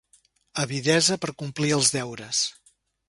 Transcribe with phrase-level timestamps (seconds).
[0.63, 2.41] Avidesa per complir els deures.